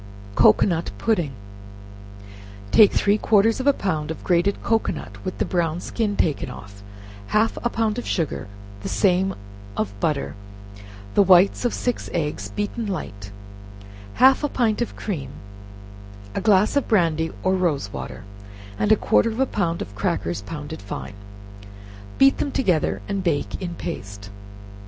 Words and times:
Cocoanut 0.33 0.89
Pudding. 0.97 1.33
Take 2.71 2.91
three 2.91 3.19
quarters 3.19 3.59
of 3.59 3.67
a 3.67 3.71
pound 3.71 4.09
of 4.09 4.23
grated 4.23 4.63
cocoanut, 4.63 5.23
with 5.23 5.37
the 5.37 5.45
brown 5.45 5.79
skin 5.79 6.15
taken 6.15 6.49
off, 6.49 6.81
half 7.27 7.55
a 7.63 7.69
pound 7.69 7.99
of 7.99 8.07
sugar, 8.07 8.47
the 8.81 8.89
same 8.89 9.35
of 9.77 9.93
butter, 9.99 10.33
the 11.13 11.21
whites 11.21 11.65
of 11.65 11.73
six 11.75 12.09
eggs, 12.13 12.49
beaten 12.49 12.87
light, 12.87 13.29
half 14.15 14.43
a 14.43 14.49
pint 14.49 14.81
of 14.81 14.95
cream, 14.95 15.29
a 16.33 16.41
glass 16.41 16.75
of 16.75 16.87
brandy, 16.87 17.31
or 17.43 17.53
rose 17.53 17.93
water, 17.93 18.23
and 18.79 18.91
a 18.91 18.95
quarter 18.95 19.29
of 19.29 19.39
a 19.39 19.45
pound 19.45 19.83
of 19.83 19.93
crackers, 19.93 20.41
pounded 20.41 20.81
fine, 20.81 21.13
beat 22.17 22.39
them 22.39 22.49
together 22.51 23.03
and 23.07 23.23
bake 23.23 23.61
in 23.61 23.75
paste. 23.75 24.31